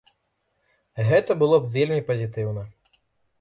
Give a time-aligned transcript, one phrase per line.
[1.09, 2.65] Гэта было б вельмі пазітыўна.